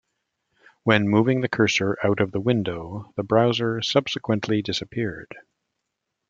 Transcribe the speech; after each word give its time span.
When 0.81 1.07
moving 1.07 1.41
the 1.41 1.47
cursor 1.47 1.95
out 2.03 2.19
of 2.21 2.31
the 2.31 2.39
window, 2.39 3.13
the 3.17 3.21
browser 3.23 3.83
subsequently 3.83 4.63
disappeared. 4.63 5.35